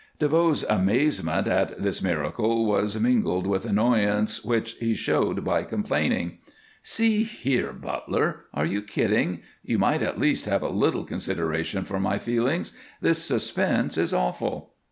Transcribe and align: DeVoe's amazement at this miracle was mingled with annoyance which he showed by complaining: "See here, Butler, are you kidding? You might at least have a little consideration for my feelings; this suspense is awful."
DeVoe's 0.17 0.63
amazement 0.63 1.47
at 1.47 1.79
this 1.79 2.01
miracle 2.01 2.65
was 2.65 2.99
mingled 2.99 3.45
with 3.45 3.65
annoyance 3.65 4.43
which 4.43 4.71
he 4.79 4.95
showed 4.95 5.43
by 5.45 5.61
complaining: 5.61 6.39
"See 6.81 7.21
here, 7.23 7.71
Butler, 7.71 8.45
are 8.51 8.65
you 8.65 8.81
kidding? 8.81 9.43
You 9.63 9.77
might 9.77 10.01
at 10.01 10.17
least 10.17 10.45
have 10.45 10.63
a 10.63 10.69
little 10.69 11.03
consideration 11.03 11.83
for 11.83 11.99
my 11.99 12.17
feelings; 12.17 12.75
this 12.99 13.23
suspense 13.23 13.95
is 13.95 14.11
awful." 14.11 14.73